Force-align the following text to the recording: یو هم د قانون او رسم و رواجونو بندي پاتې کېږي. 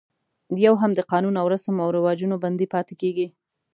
یو 0.65 0.73
هم 0.81 0.91
د 0.95 0.99
قانون 1.11 1.35
او 1.41 1.47
رسم 1.53 1.75
و 1.79 1.93
رواجونو 1.97 2.35
بندي 2.43 2.67
پاتې 2.73 2.93
کېږي. 3.01 3.27